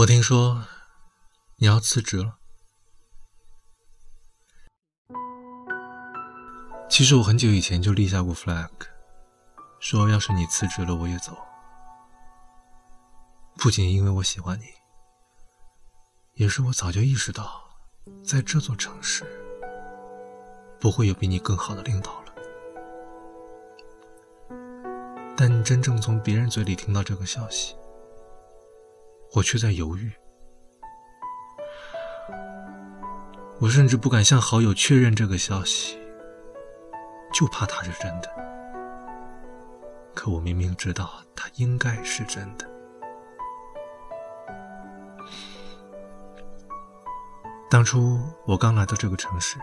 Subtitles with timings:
[0.00, 0.64] 我听说
[1.56, 2.38] 你要辞职了。
[6.88, 8.70] 其实我很久以前就立下过 flag，
[9.78, 11.36] 说要是你辞职了，我也走。
[13.56, 14.64] 不仅因为我喜欢你，
[16.32, 17.62] 也是我早就意识到，
[18.24, 19.22] 在这座城市
[20.80, 22.32] 不会有比你更好的领导了。
[25.36, 27.76] 但你真正从别人嘴里听到这个消息，
[29.32, 30.10] 我却在犹豫。
[33.60, 35.98] 我甚至不敢向好友确认这个消息，
[37.32, 38.30] 就怕他是真的。
[40.14, 42.68] 可我明明知道，他应该是真的。
[47.70, 49.58] 当初我刚来到这个城市，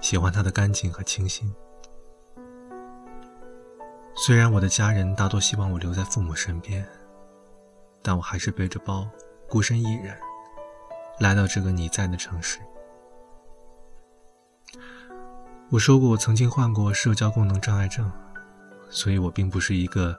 [0.00, 1.54] 喜欢它的干净和清新。
[4.16, 6.84] 虽然我的家人大多希望我留在父母身边。
[8.06, 9.04] 但我还是背着包，
[9.48, 10.16] 孤身一人
[11.18, 12.60] 来到这个你在的城市。
[15.70, 18.08] 我说过，我曾经患过社交功能障碍症，
[18.88, 20.16] 所以我并不是一个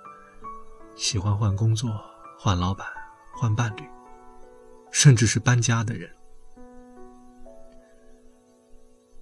[0.97, 1.89] 喜欢换工作、
[2.37, 2.85] 换老板、
[3.33, 3.89] 换伴侣，
[4.91, 6.13] 甚至是搬家的人。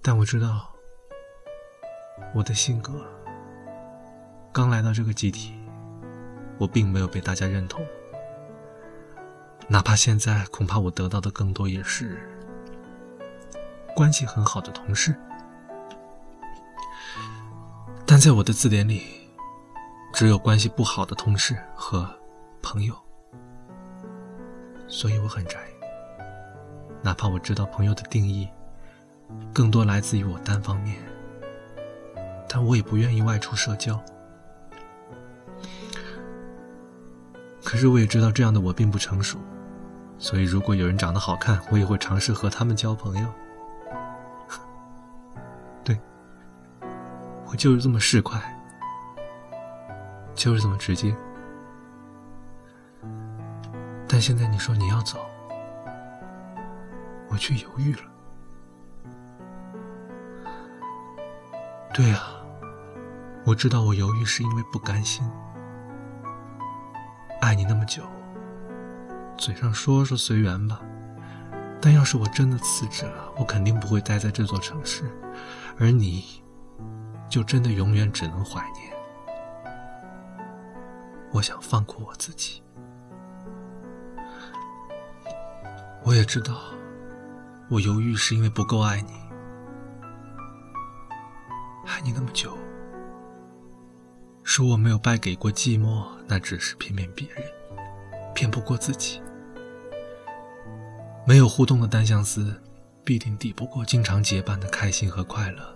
[0.02, 0.74] 但我知道，
[2.34, 2.92] 我的性格
[4.52, 5.54] 刚来到这个集体，
[6.58, 7.86] 我并没有被大家认同。
[9.68, 12.18] 哪怕现在，恐怕我得到的更多也是
[13.94, 15.14] 关系很好的同事，
[18.06, 19.02] 但在我的字典里，
[20.12, 22.08] 只有关系不好的同事和
[22.62, 22.94] 朋友，
[24.86, 25.58] 所以我很宅。
[27.02, 28.48] 哪怕我知道朋友的定义
[29.52, 30.96] 更多来自于我单方面，
[32.48, 34.00] 但我也不愿意外出社交。
[37.64, 39.38] 可是我也知道，这样的我并不成熟。
[40.18, 43.28] 所以，如果有人长得好看，我也会尝试和他们交朋友。
[45.84, 46.00] 对，
[47.46, 48.40] 我就是这么市侩，
[50.34, 51.14] 就是这么直接。
[54.08, 55.18] 但现在你说你要走，
[57.28, 58.00] 我却犹豫了。
[61.92, 62.36] 对啊，
[63.44, 65.24] 我知道我犹豫是因为不甘心，
[67.40, 68.02] 爱你那么久。
[69.36, 70.80] 嘴上说说随缘吧，
[71.80, 75.04] 但要是我真的辞职了，我肯定不会待在这座城市，
[75.78, 76.42] 而你，
[77.28, 78.92] 就真的永远只能怀念。
[81.32, 82.62] 我想放过我自己，
[86.02, 86.54] 我也知道，
[87.68, 89.12] 我犹豫是因为不够爱你，
[91.86, 92.56] 爱你那么久，
[94.42, 97.44] 说我没有败给过寂寞，那只是骗骗别人，
[98.34, 99.20] 骗不过自己。
[101.28, 102.54] 没有互动的单相思，
[103.02, 105.74] 必定抵不过经常结伴的开心和快乐。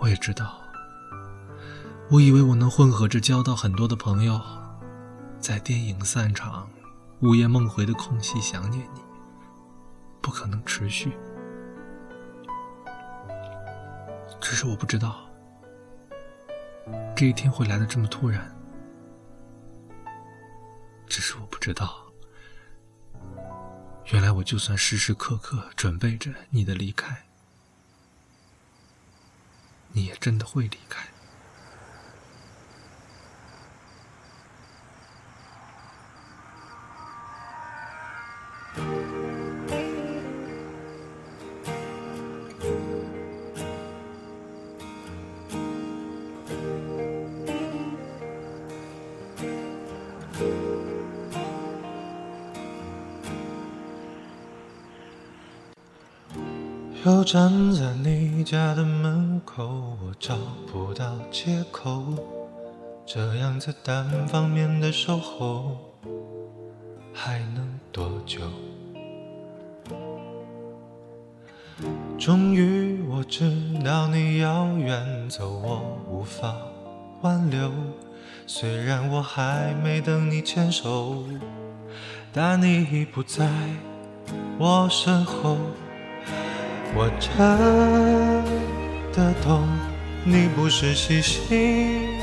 [0.00, 0.60] 我也知道，
[2.10, 4.40] 我以为我能混合着交到很多的朋友，
[5.38, 6.68] 在电影散场、
[7.20, 9.00] 午夜梦回的空隙想念你，
[10.20, 11.16] 不可能持续。
[14.40, 15.20] 只是我不知道，
[17.14, 18.52] 这一天会来的这么突然。
[21.06, 22.03] 只是我不知道。
[24.12, 27.24] 原来我就算时时刻刻准备着你的离开，
[29.92, 31.13] 你也真的会离开。
[57.04, 59.62] 又站在你家的门口，
[60.02, 60.38] 我找
[60.72, 62.02] 不到借口，
[63.04, 65.76] 这样子单方面的守候，
[67.12, 68.40] 还能多久？
[72.18, 73.52] 终于我知
[73.84, 76.56] 道你要远走，我无法
[77.20, 77.70] 挽留。
[78.46, 81.22] 虽然我还没等你牵手，
[82.32, 83.46] 但你已不在
[84.58, 85.58] 我身后。
[86.96, 87.28] 我真
[89.12, 89.66] 的懂，
[90.24, 92.20] 你不是喜新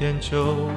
[0.00, 0.70] 厌旧，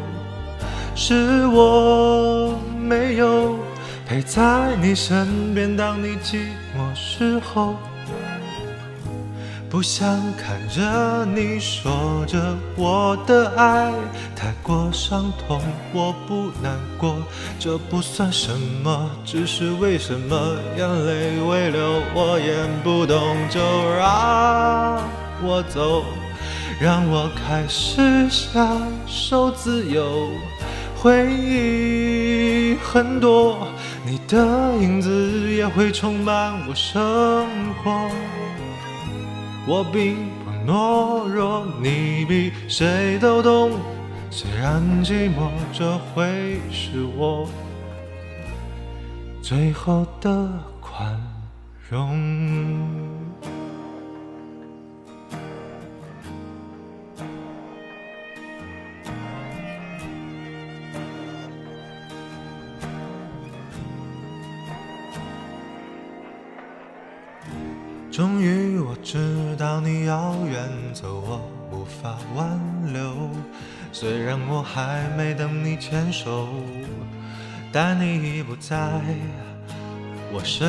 [0.96, 3.58] 是我没有
[4.06, 6.40] 陪在你身边，当你寂
[6.76, 7.76] 寞时候。
[9.70, 13.92] 不想看着你说着我的爱
[14.34, 15.62] 太过伤痛，
[15.94, 17.18] 我不难过，
[17.60, 18.50] 这不算什
[18.82, 23.60] 么，只是为什么眼泪会流，我演不懂，就
[23.98, 25.04] 让
[25.44, 26.06] 我走，
[26.80, 30.30] 让我开始享受自由，
[30.96, 33.68] 回忆很多，
[34.06, 37.46] 你的影子也会充满我生
[37.84, 38.10] 活。
[39.70, 43.72] 我并不懦弱，你比谁都懂。
[44.32, 47.50] 虽然寂寞，这会是我
[49.42, 50.50] 最后的
[50.80, 51.20] 宽
[51.90, 52.18] 容。
[68.10, 68.67] 终于
[69.10, 71.40] 知道你要远走，我
[71.72, 72.60] 无法挽
[72.92, 73.30] 留。
[73.94, 76.50] 虽然我还没等你牵手，
[77.72, 78.76] 但你已不在
[80.30, 80.60] 我身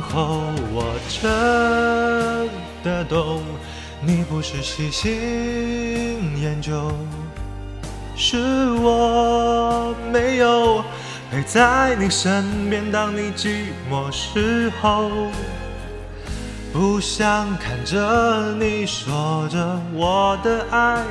[0.00, 0.40] 后。
[0.72, 2.48] 我真
[2.82, 3.42] 的懂，
[4.00, 6.90] 你不是细心研究，
[8.16, 8.38] 是
[8.80, 10.82] 我没有
[11.30, 15.28] 陪在你身边，当你寂寞时候。
[16.74, 21.04] 不想看着你说着我的爱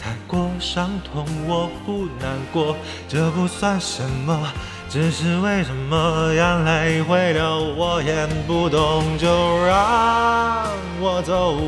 [0.00, 2.76] 太过伤痛，我不难过，
[3.08, 4.52] 这不算什么，
[4.88, 9.26] 只是为什么眼泪会流，我演不懂，就
[9.66, 10.68] 让
[11.00, 11.58] 我走，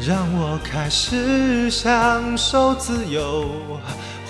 [0.00, 3.46] 让我开始享受自由，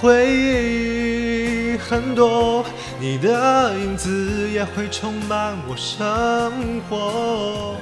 [0.00, 2.64] 回忆很多，
[2.98, 7.76] 你的影子也会充满我生活。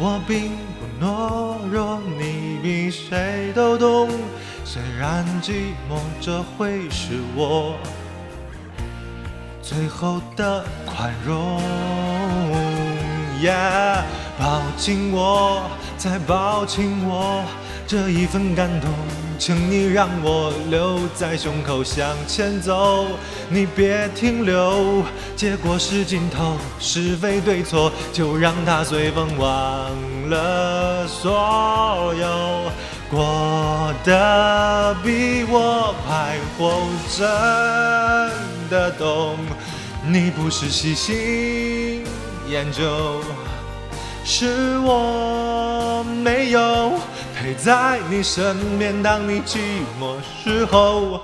[0.00, 4.08] 我并不懦弱，你比谁都懂。
[4.64, 7.74] 虽然寂寞，这会是我
[9.60, 11.60] 最后的宽容。
[14.38, 15.62] 抱紧我，
[15.96, 17.44] 再抱紧我。
[17.88, 18.90] 这一份感动，
[19.38, 23.06] 请你让我留在胸口向前走，
[23.48, 25.02] 你别停留。
[25.34, 29.48] 结果是尽头，是非对错，就让它随风忘
[30.28, 32.70] 了所有。
[33.10, 36.82] 过得比我快活，
[37.16, 37.26] 真
[38.68, 39.38] 的懂。
[40.06, 42.04] 你不是细心
[42.50, 43.22] 研究，
[44.24, 46.92] 是我没有。
[47.40, 49.58] 陪在你身边，当你寂
[50.00, 51.20] 寞时候，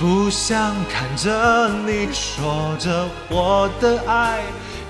[0.00, 4.42] 不想看着你说着我的爱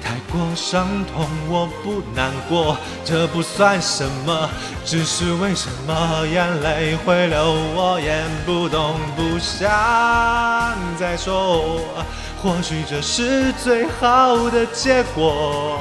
[0.03, 4.49] 太过伤痛，我不难过，这不算什么，
[4.87, 9.69] 只是为什么眼泪会流，我也不懂，不想
[10.99, 11.79] 再说，
[12.43, 15.79] 或许这是最好的结果。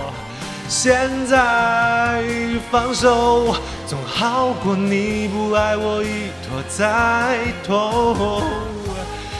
[0.69, 2.23] 现在
[2.69, 3.55] 放手，
[3.87, 8.43] 总好过你不爱我，一拖再拖。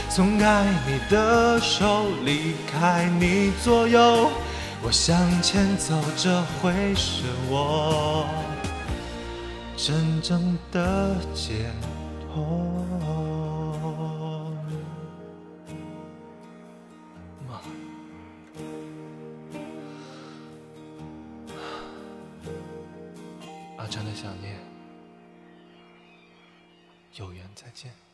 [0.08, 4.30] 松开你的手，离开你左右，
[4.82, 8.24] 我向前走，这会是我
[9.76, 11.70] 真正的解
[12.34, 12.77] 脱。
[27.18, 28.07] 有缘再见。